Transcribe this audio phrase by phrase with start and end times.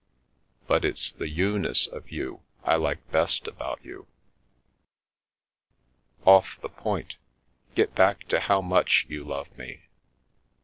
[0.65, 4.07] But it's the you ness of you I like best about you.""
[6.25, 7.17] Off the point.
[7.75, 9.81] Get back to how much you love me.